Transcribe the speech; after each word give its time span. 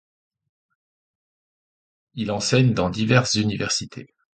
Il 2.15 2.31
enseigne 2.31 2.73
dans 2.73 2.89
diverses 2.89 3.35
universités. 3.35 4.07